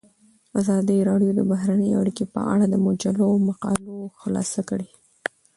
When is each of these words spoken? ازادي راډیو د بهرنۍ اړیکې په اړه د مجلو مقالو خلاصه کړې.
ازادي 0.59 0.97
راډیو 1.09 1.31
د 1.35 1.41
بهرنۍ 1.51 1.89
اړیکې 2.01 2.25
په 2.33 2.41
اړه 2.53 2.65
د 2.69 2.75
مجلو 2.85 3.27
مقالو 3.47 3.97
خلاصه 4.19 4.61
کړې. 4.69 4.89